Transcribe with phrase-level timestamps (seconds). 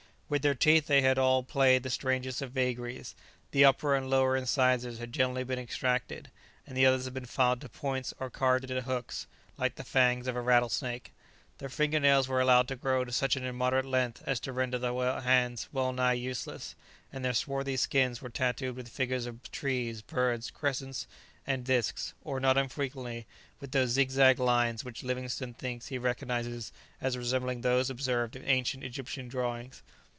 [0.31, 3.15] With their teeth they had all played the strangest of vagaries;
[3.51, 6.31] the upper and lower incisors had generally been extracted,
[6.65, 9.27] and the others had been filed to points or carved into hooks,
[9.57, 11.11] like the fangs of a rattle snake.
[11.57, 14.93] Their fingernails were allowed to grow to such an immoderate length as to render the
[15.19, 16.75] hands well nigh useless,
[17.11, 21.07] and their swarthy skins were tattooed with figures of trees, birds, crescents
[21.45, 23.27] and discs, or, not unfrequently,
[23.59, 26.71] with those zigzag lines which Livingstone thinks he recognizes
[27.01, 29.83] as resembling those observed in ancient Egyptian drawings.